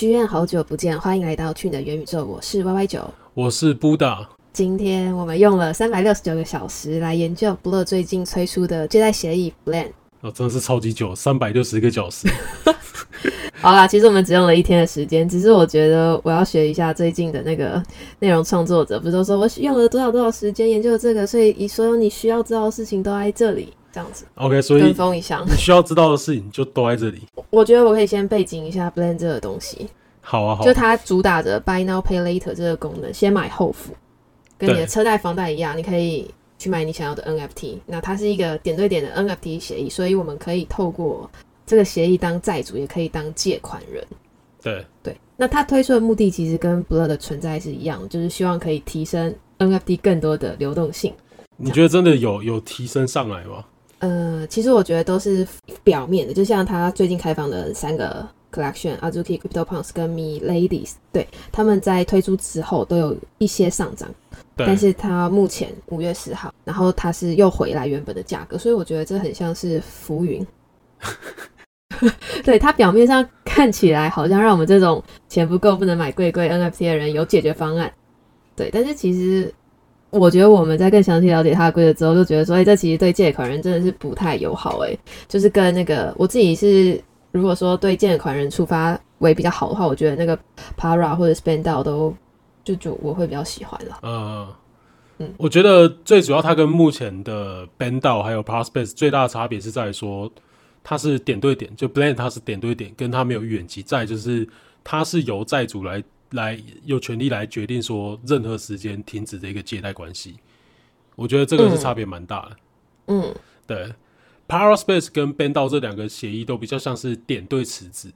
[0.00, 2.24] 剧院好久不见，欢迎来到去你的元宇宙。
[2.24, 4.26] 我是 Y Y 九，我是 Buddha。
[4.50, 9.90] 今天我们用了三百六十九个小时来研究 Blur 最近推出的借贷协议 Blend。
[10.22, 12.26] 哦，真的是超级久，三百六十个小时。
[13.60, 17.82] 好啦，其实我们只用了一天的时间，只是我觉得我要学一下最近的那个
[18.20, 23.74] 内容创作者，不是都说我用了多少多少时间研究这个，所以所有你需要知道的事情都在这里。
[23.92, 27.22] 这样子，OK，所以跟风一下，你需要知道的事情就都在这里。
[27.50, 29.88] 我觉得我可以先背景一下 Blend 这个东西。
[30.30, 30.64] 好啊，好。
[30.64, 33.92] 就它主打着 Buy Now Pay Later 这个功能，先买后付，
[34.56, 37.78] 跟你的车贷、房贷一样，你可以去买你想要的 NFT。
[37.84, 41.28] 那它是一个点对点的 NFT 协议，所以我们可以透过
[41.66, 44.06] 这个协议当债主，也可以当借款人。
[44.62, 45.16] 对对。
[45.36, 51.12] 那它推出的目的其实跟 Blur 的存在是一样，就是希望可以提升 NFT 更多的流动性。
[51.56, 53.64] 你觉得真的有有提升上来吗？
[53.98, 55.44] 呃，其实我觉得都是
[55.82, 64.08] 表面的，就像它最近开放的三个 collection，Azuki、Crypto Punks 跟 Me Ladies，对，他们在推出之后都有一些上涨，
[64.56, 70.46] 但是它目前五月十号，然后它是又回来原本的价格，所以我觉得这很像是浮云。
[72.44, 77.92] 对，它表面上看起来好像让我们这种钱不够不能买贵贵 NFT 的人有解决方案，
[78.56, 79.52] 对，但是其实。
[80.12, 84.98] 我觉得我们在更详细了解它的规则之后，就觉得说，哎，这其实对借款人真的是不太友好，哎，
[85.28, 87.00] 就是跟那个我自己是，
[87.32, 90.38] 如果说对借款人出发为比较好的话，我觉得那个
[90.76, 92.14] Para 或者 Spendao 都
[92.64, 93.98] 就就我会比较喜欢了。
[94.02, 94.54] 嗯
[95.18, 100.30] 嗯，我觉得最主要它跟目前的 Spendao 还有 Paraspace 最大的差别是在说，
[100.82, 104.48] 它是点对点，就 Blend 它是点对点，跟它没有预言期，再就是
[104.82, 106.02] 它是由债主来。
[106.32, 110.36] 来有权利来决定说任何时间停止的一个借贷关系，
[111.16, 112.56] 我觉得这个是差别蛮大的。
[113.08, 113.34] 嗯，
[113.66, 113.92] 对
[114.50, 118.12] ，Paraspace 跟 b a n d 这两个协议都比较像是点对池子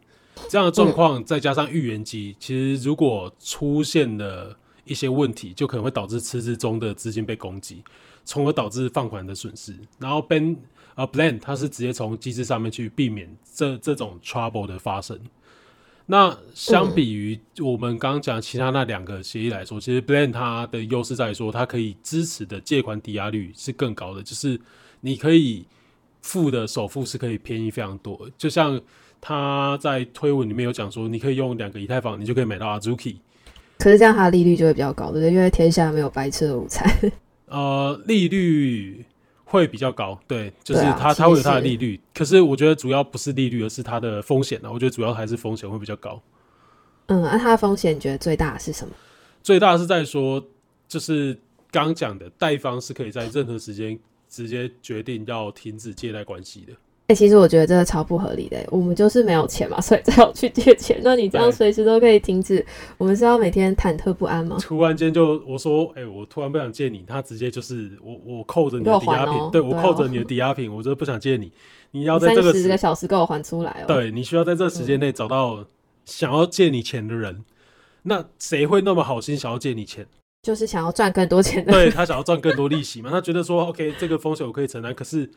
[0.49, 4.55] 这样的状况，再加上预言机，其实如果出现了
[4.85, 7.83] 一些问题，就可能会导致池子中的资金被攻击，
[8.25, 9.75] 从而导致放款的损失。
[9.99, 10.57] 然后 Ben
[10.95, 15.19] 啊 Blend 它是直接从机制上面去避免这这种 trouble 的发生。
[16.07, 24.61] 那相比于我们刚刚讲其他那两个协议来说，其实 Blend 它的优势在于说，它可以支持的借款抵押率是更高的，就是
[25.01, 25.65] 你可以
[26.25, 28.29] 付的首付是可以便宜非常多。
[28.39, 28.81] 就像
[29.21, 33.17] 他在推文里面有讲说，你可以用两个以太坊，你就可以买到 Azuki。
[33.79, 35.33] 可是这样它的利率就会比较高，对不对？
[35.33, 36.89] 因为天下没有白吃的午餐。
[37.47, 39.05] 呃，利率。
[39.47, 44.73] 会比较高，对，就是它它会有它的利率，可是我觉得主要不是利率，而是它的风险啊。
[44.73, 46.21] 我觉得主要还是风险会比较高。
[47.07, 48.93] 嗯，那它的风险你觉得最大是什么？
[49.45, 50.45] 最大是在说，
[50.89, 51.39] 就是
[51.71, 53.97] 刚讲的贷方是可以在任何时间
[54.35, 56.73] 直接决定要停止借贷关系的。
[57.07, 58.59] 哎，其实我觉得这个超不合理的。
[58.71, 60.99] 我们就是没有钱嘛， 所以才要去借钱。
[61.05, 62.65] 那你这样随时都可以停止，
[62.97, 64.57] 我们是要每天忐忑不安吗？
[64.59, 71.53] 突然间就我说，哎，我突然不想借你，他直接就是我我扣着你的抵押品，对 我扣着你的抵押品，我就不想借你。
[71.93, 73.87] 你要在这个十个小时给我还出来哦。
[73.87, 75.65] 对你需要在这时间内找到
[76.05, 77.45] 想要借你钱的人。
[78.07, 80.07] 那谁会那么好心想要借你钱？
[80.45, 81.73] 就是想要赚更多钱的。
[81.73, 83.11] 对他想要赚更多利息嘛？
[83.11, 85.29] 他觉得说，OK，这个风险我可以承担，可是。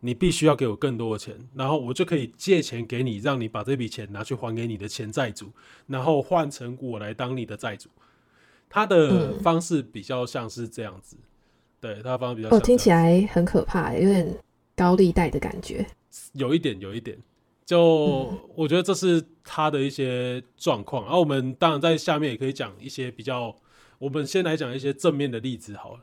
[0.00, 5.46] 你必须要给我更多的钱，然后我就可以借钱给你，让你把这笔钱拿去还给你的前债主，
[5.86, 7.88] 然后换成我来当你的债主。
[8.68, 11.16] 他的方式比较像是这样子，
[11.80, 12.54] 对他方式比较。
[12.54, 14.36] 哦，听起来很可怕，有点
[14.76, 15.86] 高利贷的感觉。
[16.34, 17.16] 有一点，有一点。
[17.64, 21.04] 就我觉得这是他的一些状况。
[21.04, 23.56] 然后我们当然在下面也可以讲一些比较，
[23.98, 26.00] 我们先来讲一些正面的例子好了。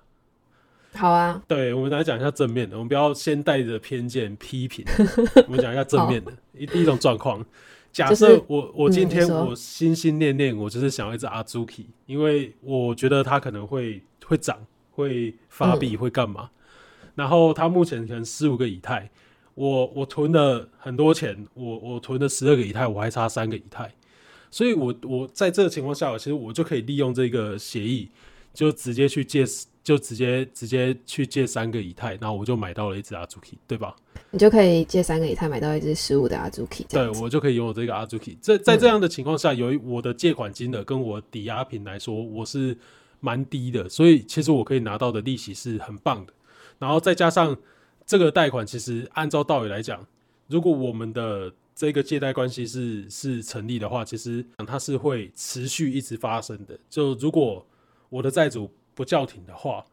[0.96, 4.86] 好啊，对，我们来讲一下正面的，我们不要先带着偏见批评，
[5.48, 6.32] 我们讲一下正面的。
[6.56, 7.44] 一第一种状况，
[7.92, 14.56] 假设我我今天我心心念念，我就是想要一只阿朱 k 因为我觉得它可能会会涨，
[14.92, 16.52] 会发币，会干嘛？
[17.16, 19.10] 然后它目前可能十五个以太，
[19.56, 23.92] 我我囤了很多钱，我我囤了十二个以太，我还差三个以太，
[24.54, 28.10] 所以我我在这个情况下，其实我就可以利用这个协议，
[28.54, 29.44] 就直接去借。
[29.84, 33.94] 就直接直接去借三个以太，然后我就买到了一只阿朱 k 对吧？
[34.32, 42.78] 你就可以借三个以太买到一只十五的阿朱 k 对我就可以拥有这个阿朱 k 在在这样的情况下，由于我的借款金额跟我抵押品来说，我是
[43.20, 46.32] 蛮低的，所以其实我可以拿到的利息是很棒的。
[46.80, 47.58] 然后再加上
[48.06, 50.08] 这个贷款，其实按照道理来讲，
[50.48, 56.80] 如果我们的这个借贷关系是是成立的话，其实它是会持续一直发生的。
[56.90, 57.66] 就如果
[58.10, 58.70] 我的债主。
[58.96, 59.84] 不叫停的话，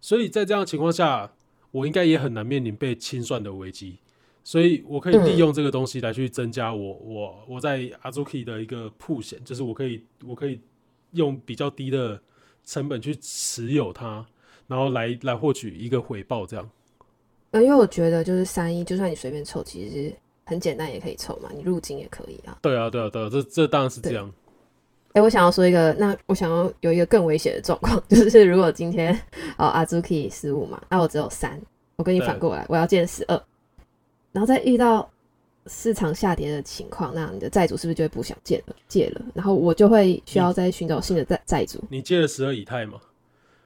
[0.00, 1.30] 所以在这样的情况下，
[1.70, 3.98] 我应该也很难面临被清算的危机。
[4.42, 10.58] 所以我可以利用这个东西来去增加我我我在 Azuki 的一个铺险，就是我可以我可以
[11.10, 12.18] 用比较低的
[12.64, 14.26] 成本去持有它，
[14.66, 16.70] 然后来来获取一个回报，这样。
[17.50, 20.16] 呃，因为我觉得就是三一，就算你随便凑，其实
[20.46, 22.56] 很简单也可以抽嘛，你入金也可以啊。
[22.62, 24.32] 对啊，对啊，对啊，这这当然是这样。
[25.12, 29.12] 哎，我想要说一个，那我想要有一个更危险的状况， 就是如果今天
[29.58, 31.60] 哦 Azuki 十五嘛，那我只有三，
[31.96, 33.42] 我跟你反过来，我要建十二，
[34.32, 35.10] 然后再遇到
[35.66, 38.76] 市场下跌的情况，那你的债主是不是就会不想借了？
[38.88, 41.82] 借了，然后我就会需要再寻找新的债债主。
[41.90, 43.00] 你借了十二以太嘛？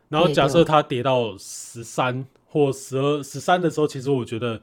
[0.09, 2.27] 然后假设它跌到十三。
[2.53, 4.61] 或十二十三的时候，其实我觉得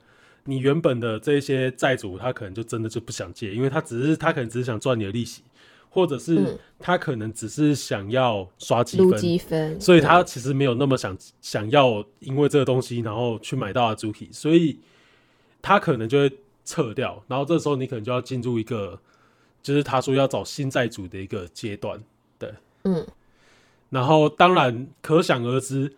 [0.49, 5.43] 你原本的这些债主，他可能就真的就不想借，因为他只是他可能只是想赚你的利息，
[5.89, 14.79] 或者是他可能只是想要刷积分，积分，所以他其实没有那么想想要因为这个东西然后去买到阿朱 k 所以
[15.61, 16.31] 他可能就会
[16.63, 18.97] 撤掉，然后这时候你可能就要进入一个
[19.61, 22.01] 就是他说要找新债主的一个阶段，
[22.39, 22.53] 对，
[22.85, 23.05] 嗯，
[23.89, 25.93] 然后当然可想而知。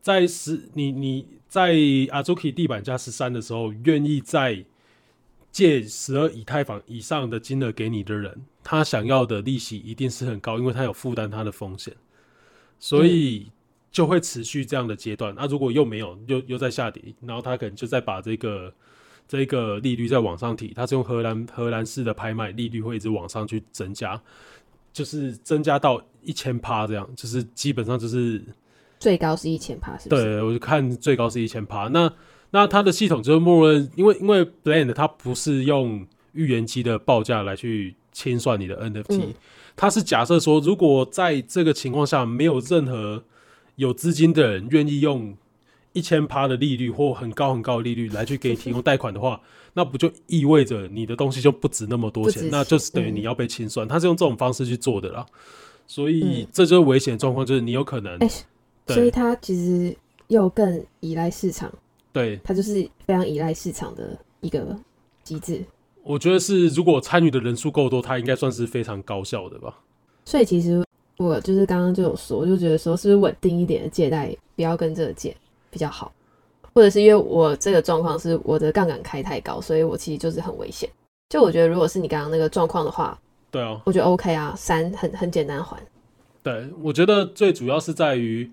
[0.00, 1.76] 在十你你在
[2.10, 4.64] 阿朱 k 地板价十三的时候，愿意在
[5.50, 11.94] 借十二以太坊以上的金额给你的人，他想要的利息一定是很高，因为他有负担他的风险，
[12.78, 13.50] 所以
[13.90, 15.34] 就会持续这样的阶段。
[15.34, 18.72] 那如果又没有，又又在下跌，然后他可能就再把这个
[19.26, 24.20] 这个利率再往上提，他是用荷兰荷兰式的拍卖，利率会一直往上去增加，
[24.92, 28.44] 就是增加到一千趴这样，就是基本上就是。
[28.98, 30.08] 最高是一千帕，是？
[30.08, 31.88] 对，我就看最高是一千帕。
[31.88, 32.12] 那
[32.50, 39.34] 那它的系统就是默认，因为因为 Blend 它不是用预言机的报价来去清算你的 NFT，
[39.76, 43.22] 它是假设说，如果在这个情况下没有任何
[43.76, 45.36] 有资金的人愿意用
[45.92, 49.40] 一千趴的利率或很高很高的利率来去给你提供贷款的话，
[49.74, 52.48] 那不就意味着你的东西就不值那么多钱？
[52.50, 53.86] 那就是等于你要被清算。
[53.86, 55.24] 它是用这种方式去做的啦，
[55.86, 58.18] 所以这就是危险状况，就是你有可能。
[58.94, 59.96] 所以它其实
[60.28, 61.72] 又更依赖市场，
[62.12, 64.76] 对，它就是非常依赖市场的一个
[65.22, 65.62] 机制。
[66.02, 69.78] 我觉得是，如果参与的人数够多，它应该算是非常高效的吧。
[70.24, 70.82] 所以其实
[71.18, 75.36] 我就是刚刚就有说，我就觉得说，是不是稳定一点的借贷，不要跟这个借
[75.70, 76.10] 比较好，
[76.72, 80.88] 或者是因为我这个状况是我的杠杆开太高，所以我其实就是很危险。
[81.28, 83.18] 就我觉得，如果是你刚刚那个状况的话，
[83.50, 85.76] 对啊，我觉得 OK 啊，三很很简单还。
[86.42, 88.50] 对，我觉得最主要是在于。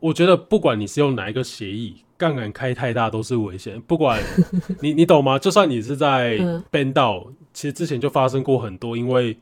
[0.00, 3.80] 我觉得不管你是用哪一个协议，杠杆开太大都是危险。
[3.82, 4.22] 不管
[4.80, 5.38] 你你懂吗？
[5.38, 6.38] 就算你是在
[6.72, 9.38] ban 到，其实之前就发生过很多，因为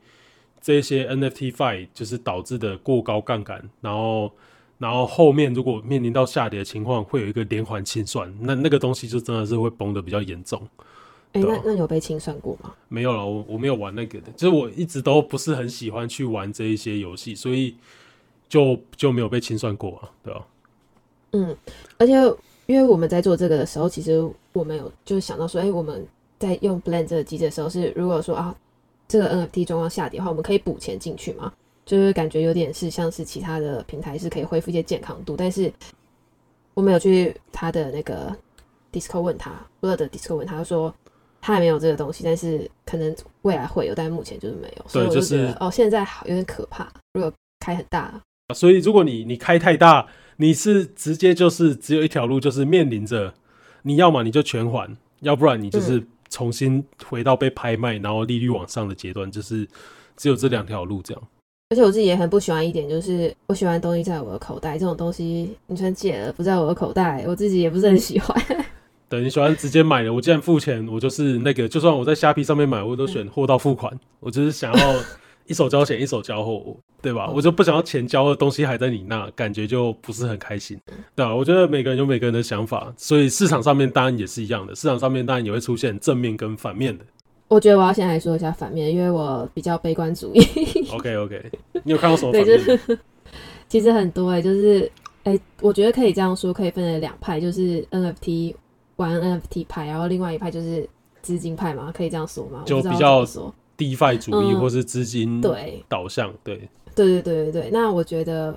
[0.61, 4.31] 这些 NFT fight 就是导致的过高杠杆，然后
[4.77, 10.61] 然后后面如果面临到下跌的情况，会有一个连环清算，那那个东西就真的是会崩的比较严重。
[11.33, 12.73] 哎，那那有被清算过吗？
[12.87, 17.75] 没有了，我我没有玩那个的，就是我一直都不是很喜欢去玩这一些游戏，所以。
[18.49, 20.45] 就就没有被清算过啊，对吧？
[21.31, 21.55] 嗯，
[21.99, 22.13] 而且
[22.65, 26.05] 因为我们在做这个的时候，其实我们有就是想到说，哎，我们
[26.39, 28.55] 在用 Blend 这个机制的时候，是如果说啊，
[29.07, 31.53] 这个 NFT 状况下跌的话，我们可以补钱进去吗？
[31.85, 35.71] 就是感觉有点是像是其他的平台是可以恢复一些健康度，但是
[36.73, 38.35] 我们有去他的那个
[38.91, 40.93] Discord 问他，Blood 的 Discord 问他说，
[41.41, 48.19] 他还没有这个东西，但是可能未来会有，但目前就是没有，所以我就觉得哦，现在好有点可怕，如果开很大。
[48.55, 53.33] 所以，如果你你开太大，你是直接就是只有一条路，就是面临着
[53.83, 59.67] 你要么你就全还，要不然你就是重新回到被拍卖，然后利率往上的阶段，就是
[60.17, 61.23] 只有这两条路这样。
[61.69, 68.35] 而且我自己也很不喜欢一点，就是我喜欢东西在我的口袋，这种东西你全借了不在我的口袋，我自己也不是很喜欢。
[69.07, 74.95] 对，你喜欢直接买的，我既然付钱，我就是那个，就算我在虾皮上面买，我都选货到付款，我就是想要。
[75.49, 77.29] 一手交钱，一手交货，对吧？
[77.35, 80.79] 我就不想要钱交的东西还在你那，感觉就不是很开心，
[81.15, 81.35] 对吧？
[81.35, 87.03] 我觉得每个人有每个人的想法，所以市场上面当然也是一样的，市场上面当然也会出现正面跟反面的。
[87.47, 90.39] 我觉得我要先来说一下反面，因为我比较悲观主义。
[90.93, 91.51] OK OK，
[91.83, 92.99] 你有看到什么反面？
[93.67, 94.91] 其实很多哎，就是
[95.23, 98.53] 哎，我觉得可以这样说，可以分成两派，就是 NFT
[98.97, 100.87] 玩 NFT 派，然后另外一派就是
[101.23, 102.61] 资金派嘛，可以这样说吗？
[102.67, 103.51] 就比较说。
[103.79, 107.69] DeFi 主义或是资金对导向，对对对对对对。
[107.71, 108.55] 那我觉得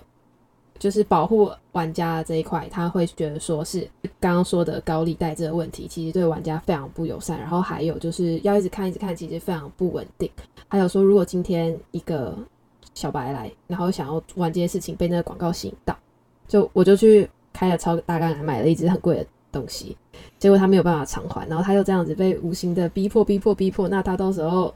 [0.79, 3.89] 就是保护玩家这一块，他会觉得说是
[4.19, 7.39] 刚刚说的高利贷这个问题，其实对玩家非常不友善。
[7.39, 10.29] 然后还有就是要一直看一直看，其实非常不稳定。
[10.67, 12.37] 还有说，如果今天一个
[12.95, 15.97] 小白来，然后想要玩这件事情，被那个广告吸引到，
[16.49, 19.97] 就我就去开了超大杠杆买了一只很贵的东西，
[20.39, 24.75] 结果他没有办法偿还，然后他又这样子被无形的逼迫、逼迫、逼迫，那他到时候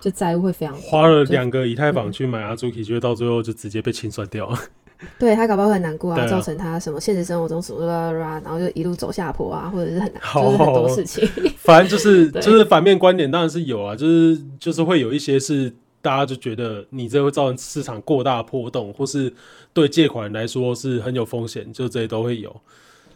[0.00, 4.52] 就债务会非常花了两个以太坊去买阿朱 k 结果到最后就直接被清算掉。
[5.18, 11.28] 对他搞不好很难过啊，啊造成他什么现实生活中什么啦啦啦，然后就一路走下坡啊，或者是很难，好就是很多事情。
[11.58, 15.70] 反正就是 就是反面观点当然是有啊，就是就是会有一些是
[16.00, 19.30] 大家就觉得你这会造成市场过大波动，或是
[19.74, 22.54] 对借款人来说是很有风险，就这些都会有。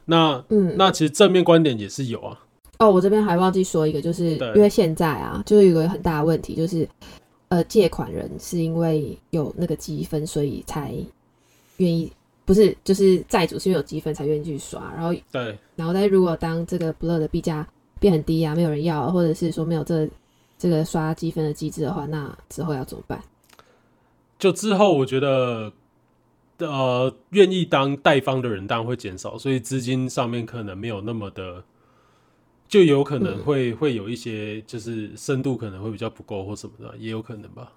[0.05, 2.39] 那嗯，那其实正面观点也是有啊，
[2.81, 6.89] 哦，我这边还忘记说一个，就是因为现在啊，就是有个很大的问题，就是
[7.49, 10.93] 呃，借款人是因为有那个积分，所以才
[11.77, 12.11] 愿意，
[12.45, 17.65] 不是，就是债主是因为有积分才愿意去刷，然后对，然后但是如果当这个 Blur 的币价
[18.01, 20.09] 变很低啊，没有人要，或者是说没有这
[20.59, 23.23] 这个刷积分的机制的话，那之后要怎么办？
[24.39, 25.73] 就之后我觉得。
[26.63, 31.65] 呃，愿意当贷方的人当然会减少，所以资金上面可能没有那么的，
[32.71, 37.73] 就有可能会、会有一些就是深度可能会比较不够或什么的，也有可能吧，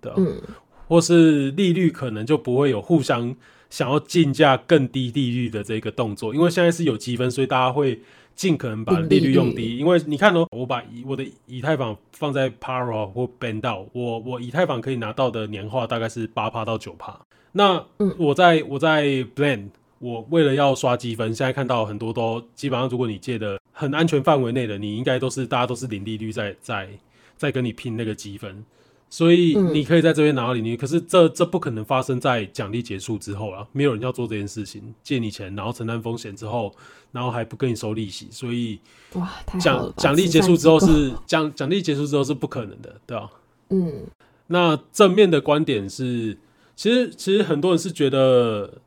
[0.00, 0.40] 对啊，嗯，
[0.86, 3.34] 或是利率可能就不会有互相
[3.70, 7.98] 想要竞价更低利率的这个动作，因为现在是有积分，所以大家会
[8.34, 9.32] 尽可能把利率。
[9.32, 9.78] 用低。
[9.78, 17.18] 因为你看哦，我把以我的以太坊放在 Paro 或 Bando，我我以太坊可以拿到的年化大概是八趴到九趴。
[17.52, 18.14] 那嗯。
[18.18, 26.88] 我在我在 Blend，我为了要刷积分，现在看到很多都基本上，如果你借的很安全范围内的，你应该都是大家都是零利率在在
[27.36, 28.64] 在跟你拼那个积分。
[29.08, 29.72] 所以嗯。
[29.72, 36.74] 你可以在这边拿到零利率，可是这这不可能发生在奖励结束之后啊，没有人要做这件事情，借你钱然后承担风险之后，
[37.12, 38.80] 然后还不跟你收利息，所以
[39.14, 43.30] 哇，太奖奖励结束之后，是奖奖励结束之后是不可能的，对吧、
[43.68, 44.06] 构嗯。
[44.48, 46.36] 那正面的观点是，
[46.74, 48.78] 其实其实很多人是觉得，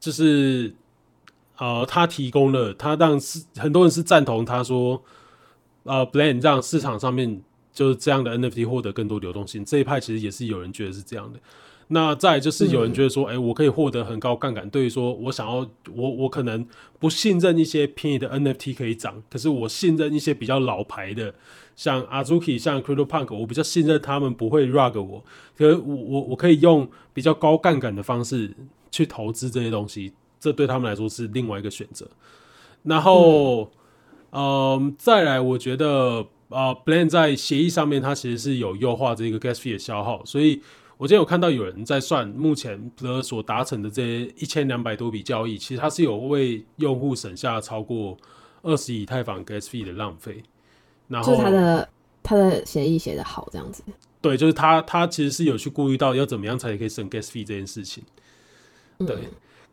[0.00, 0.74] 就是
[1.56, 5.02] 呃，他提供了他让市很多人是赞同他说，
[5.84, 11.40] 呃，Blend 让市场上面就是这样的 NFT 获得更多流动性，这一派其实也是有人觉得是这样的。
[11.90, 16.66] 那再就是有人觉得说，哎、我可以获得很高杠杆，对于说我想要我我可能
[16.98, 21.34] 不信任一些便宜的 NFT 可以涨，可是我信任一些比较老牌的，
[21.74, 25.24] 像 Azuki、像 CryptoPunk，我比较信任他们不会 rug 我，
[25.56, 28.54] 可是我我我可以用比较高杠杆的方式
[28.90, 32.08] 去投资这些东西，这对他们来说是另外一个选择。
[32.82, 33.70] 然后，
[34.32, 40.62] 嗯、再来，我觉得呃 b l a n d 在协议上面它其实是有优化这个 gas fee 的消耗，所以
[40.96, 48.16] 我今天有看到有人在算目前 Blur 所达成的这一千两百多笔交易，其实它是有为用户省下超过
[48.62, 50.42] 二十以太坊 gas fee 的浪费。
[51.08, 51.88] 然后就是他的
[52.22, 53.82] 他的协议写的好，这样子。
[54.20, 58.04] 对，就是他他其实是有去顾虑到要怎么样才可以省 gas fee 这件事情。
[58.98, 59.16] 嗯对，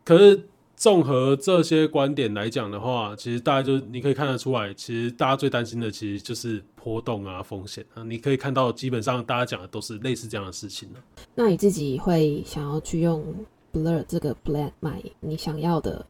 [0.04, 8.02] 可是综合这些观点来讲的话，其实大家就你可以看得出来，其实大家最担心的其实就是波动啊、风险啊。
[8.04, 11.00] 你可以看到，基本上大家讲的都是类似这样的事情了。
[11.34, 13.24] 那你自己会想要去用
[13.72, 16.06] Blur 这个 Blend 买你想要的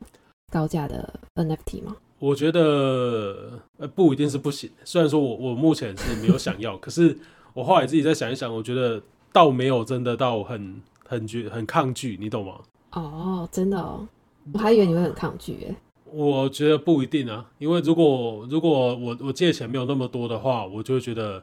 [0.51, 1.97] 高价的 NFT 吗？
[2.19, 7.17] 我觉得呃不一定是不行，虽然说我我目前是没有想要， 可是
[7.55, 9.01] 我后来自己再想一想，我觉得
[9.33, 12.59] 倒没有真的到很很觉很抗拒，你懂吗？
[12.93, 14.07] 哦，真的哦，
[14.53, 15.77] 我还以为你会很抗拒耶。
[16.11, 21.43] 我觉得不一定啊，因为如果如果我我借钱没有那么多的话，我就会觉得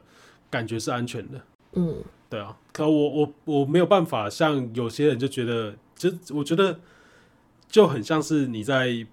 [0.50, 1.40] 感觉是安全的，
[1.74, 1.96] 嗯，
[2.30, 2.56] 对啊。
[2.72, 6.80] 可我我我没有办法像有些人就觉得，就我觉得
[7.68, 9.06] 就很像是你在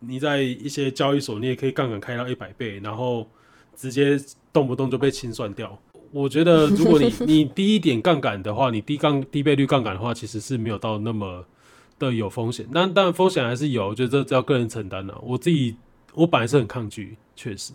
[0.00, 3.28] 你在一些交易所，你也可以杠杆开到一百倍，然后
[3.76, 4.18] 直接
[4.52, 5.78] 动不动就被清算掉。
[6.12, 11.44] 我觉得 如果你你低一点杠杆的话，你低杠低倍率杠杆的话，其实是没有到那么
[11.98, 12.66] 的有风险。
[12.72, 15.76] 但但风险还是有，我觉得这这要个人承担了、我自己
[16.14, 17.72] 我本来是很抗拒，确实。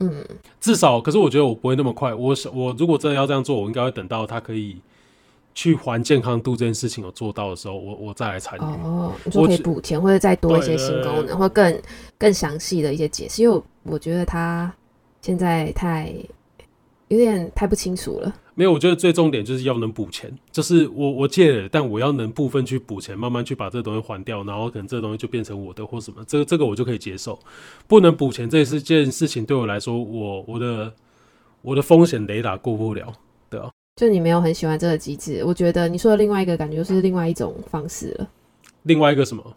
[0.00, 0.24] 嗯，
[0.60, 2.14] 至少，可是我觉得我不会那么快。
[2.14, 4.76] 我想，我如果真的要这样做，我应该会等到他可以
[5.54, 8.62] 去还健康度这件事情有做到的时候，我我再来参与。
[8.62, 11.82] 哦，你说可以只补钱，或者再多一些新功能，或更
[12.16, 14.72] 更详细的一些解释，因为我我觉得他
[15.20, 16.14] 现在太
[17.08, 18.34] 有点太不清楚了。
[18.54, 27.38] 没有，我觉得最重点就是要能补钱，就是我我借了，但我要能部分去补钱，慢慢去把这个东西还掉，然后可能这个东西就变成我的或什么，这个这个我就可以接受。
[27.86, 30.92] 不能补钱这是件事情对我来说，我我的
[31.62, 33.12] 我的风险雷达过不了。
[33.96, 38.28] 就你没有很喜欢这个机制，我觉得你说的另外一个感觉就是另外一种方式了，
[38.84, 39.56] 另外一个什么？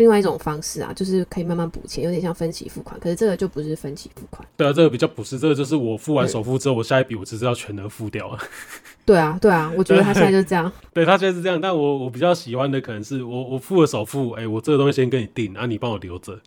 [0.00, 4.42] 另外一种方式啊，就是可以慢慢补钱，有点像分期付款，可是这个就不是分期付款。
[4.56, 8.38] 对啊，这个比较不是，这个就是我付完首付之后，我下一笔我只是要全额付掉了。
[9.04, 10.72] 对啊，对啊，我觉得他现在就这样。
[10.94, 16.40] 对 他现在是这样，但我我比较喜欢的可能是我我付了首付，哎、我这个东西先跟你定，啊，你帮我留着，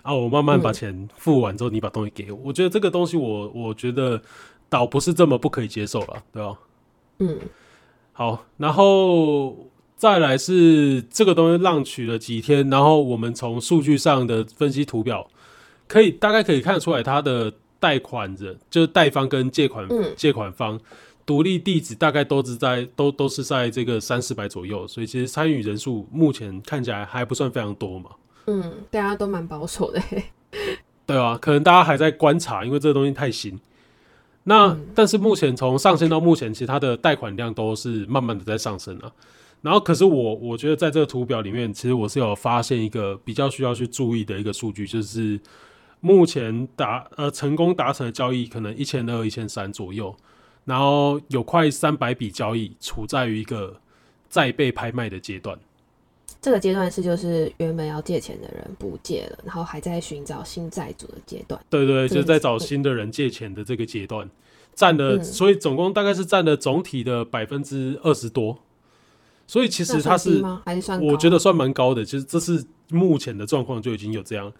[0.00, 2.38] 啊，我慢慢把嗯钱付完之后，你把东西给我。
[2.42, 4.18] 我觉得这个东西我我觉得
[4.70, 6.56] 倒不是这么不可以接受了，对吧？
[7.18, 7.38] 嗯，
[8.12, 9.54] 好，然后
[10.04, 15.26] 再来是这个东西浪取了几天，然后我们从数据上的分析图表，
[15.88, 20.78] 可以大概可以看得出来它的贷款人就是贷方跟借款、嗯借款方
[21.24, 28.10] 独立地址大概都是在都都是在这个三四百左右，所以其实参与人数目前看起来还不算非常多嘛。
[28.46, 30.02] 嗯，大家都蛮保守的。
[31.06, 33.58] 对啊，可能大家还在观察，因为这个东西太新。
[34.42, 39.10] 那、嗯但是目前从上线到目前，其实它的贷款量都是慢慢的在上升啊。
[39.64, 45.40] 然后，可是我我觉得在这个图表里面，其实我是有发现一个比较需要去注意的一个数据，就是
[46.00, 50.14] 目前达呃成功达成的交易可能一千二、一千三左右，
[50.66, 53.74] 然后有快三百笔交易处在于一个
[54.28, 55.58] 再被拍卖的阶段。
[56.42, 61.58] 这个阶段是就是原本要借钱的人不借了，然后还在寻找新债主的阶段。
[61.70, 64.28] 对对，就是在找新的人借钱的这个阶段，
[64.74, 68.58] 占了，嗯所以总共大概是占了总体的百分之二十多，
[69.46, 70.42] 所以其实那它是？
[71.00, 74.52] 我觉得算蛮高的，其实这是目前的状况就已经有这样，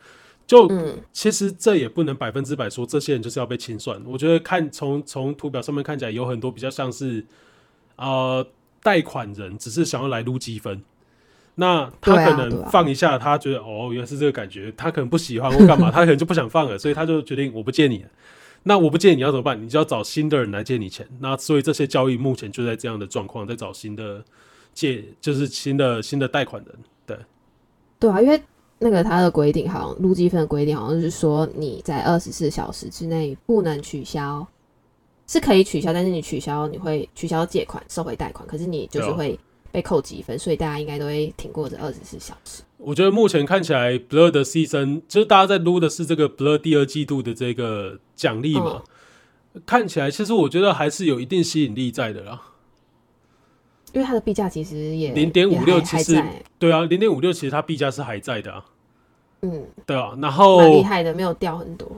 [0.47, 7.25] 就、嗯其实这也不能百分之百说这些人就是要被清算，我觉得看从从图表上面看起来有很多比较像是
[7.97, 8.47] 呃
[8.83, 10.83] 贷款人只是想要来撸积分。
[11.57, 18.09] 那他可能放一下，他觉得哦，原来是这个感觉，他可能不喜欢或干嘛， 他可能就不想放了，所以他就决定我不借你了。
[18.65, 19.63] 那我不借你要怎么办？
[19.63, 21.07] 你就要找新的人来借你钱。
[21.21, 24.25] 那所以这些交易目前就在这样的状况，在找新的
[24.75, 26.75] 借，就是新的新的贷款人。
[27.07, 27.17] 对，
[27.99, 28.43] 对啊，因为
[28.79, 34.47] 那个他的规定好像录积分的规定好像是说你在二十四小时之内不能取消，
[35.27, 39.39] 是可以取消，但是你取消你会取消借款收回贷款，可是你就是会
[39.73, 42.63] 被扣积分，所以大家应该都会挺过这二十四小时。
[42.77, 48.83] 我觉得目前看起来 Blur 的 season 就是大家在撸的是这个 Blur 第二季度的这个奖励嘛，
[49.65, 52.43] 看起来其实我觉得还是有一定吸引力在的啦。
[53.95, 56.23] 因为它的币价其实也零点五六其实
[56.59, 58.65] 对啊，零点五六其实它币价是还在的啊，
[59.43, 60.11] 嗯，对啊。
[60.11, 61.91] 然蛮后厉害的，没有掉很多。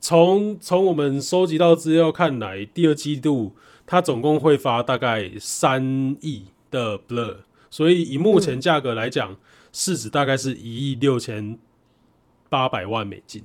[0.00, 3.52] 从从我们收集到资料看来，第二季度
[3.84, 7.38] 它总共会发大概三亿的 Blur，
[7.70, 9.36] 所以以目前价格来讲，
[9.72, 11.58] 市值大概是一亿六千
[12.48, 13.42] 八百万美金，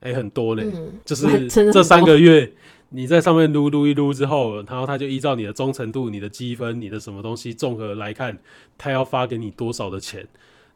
[0.00, 0.62] 哎、很多呢。
[0.64, 2.52] 嗯，就是这三多个月
[2.94, 8.38] 你在上面撸撸一撸之后，然后他就依照你的忠诚度、你的积分、你的什么东西综合来看，
[8.78, 10.24] 他要发给你多少的钱。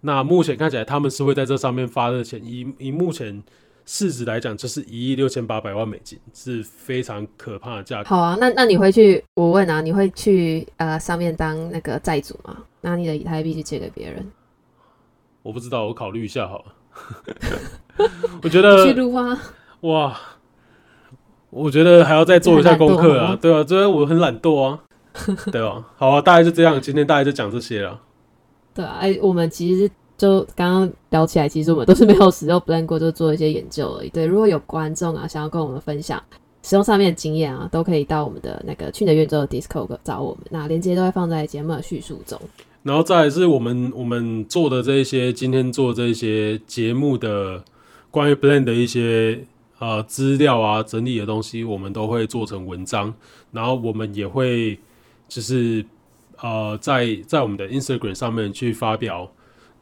[0.01, 3.41] 那目前看起来他们是会在这上面发的钱，以以目前
[3.87, 8.09] 市值来讲，就是一亿六千八百万美金，是非常可怕的价格。
[8.09, 9.23] 好啊，那那你会去？
[9.35, 12.57] 我问啊，你会去呃上面当那个债主吗？
[12.81, 14.27] 拿你的以太币去借给别人？
[15.43, 16.75] 我不知道，我考虑一下好了。
[18.43, 19.41] 我觉得 去得撸啊？
[19.83, 20.21] 哇，
[21.51, 24.81] 我觉得还要再做一下功课啊，对啊，这我很懒惰啊，
[25.51, 28.01] 对啊，好啊，大概就这样，今天大概就讲这些了。
[28.75, 34.11] 对啊，哎、我们其实就刚刚聊起来，其实我们都是没有使用 Blend 过，就做一些研究而已。
[34.11, 36.23] 对，如果有观众啊想要跟我们分享
[36.63, 42.39] 使用上面的经验啊，都可以到我们的那个去年元州的 Discord 找我们，那链接都会放在节目的叙述中。
[42.83, 47.63] 然后再来是我们我们做的这一些，今天做这一些节目的
[48.11, 49.45] 关于 Blend 的一些
[49.79, 53.13] 呃资料啊整理的东西，我们都会做成文章，
[53.53, 54.79] 然后我们也会
[55.29, 55.85] 就是
[56.41, 59.31] 呃在在我们的 Instagram 上面去发表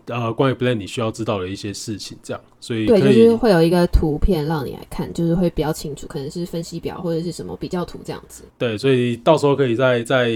[0.07, 8.45] 呃关于 Blend 你需要知道的一些事情，这样，所以对，就是会有一个图片让你来看，就是会比较清楚，可能是分析表或者是什么比较图这样子。
[8.59, 10.31] 对，所以到时候可以再再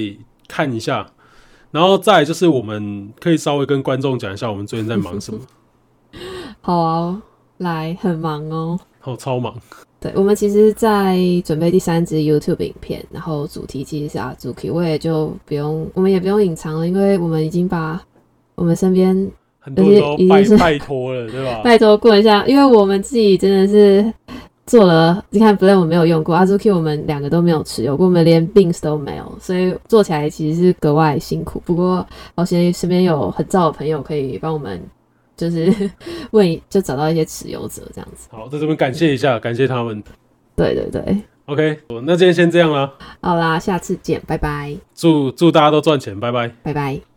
[0.49, 1.11] 看一下。
[1.73, 5.39] 然后再就是，我们可以稍微跟观众讲一下我们最近在忙什么。
[6.61, 7.23] 好啊，
[7.59, 8.81] 来，很忙哦。
[9.05, 9.55] 哦，超忙。
[10.01, 18.01] 对，我们其实，在准备第三支 YouTube 影片，然后主题其实是阿朱 K，我也就不用，我们也不用隐藏了，因为我们已经把
[18.55, 21.61] 我们身边很多人都拜已经是拜托了，对吧？
[21.65, 24.11] 拜托过一下，因为我们自己真的是
[24.65, 31.61] 做了，你看 Blend 我没有用过，阿朱 Q 我们两个都没有持有过，我们连 Bings 都没有，所以做起来其实是格外辛苦。
[31.67, 34.81] 不过好险身边有很照的朋友可以帮我们，
[35.41, 35.91] 就是
[36.33, 38.29] 问就找到一些持有者这样子。
[38.31, 40.03] 好，在这边感谢一下，感谢他们。
[40.55, 46.49] 对对对，OK，那今天先这样啦，好啦，下次见，拜拜，祝祝大家都赚钱，拜拜。
[46.63, 47.10] 拜拜。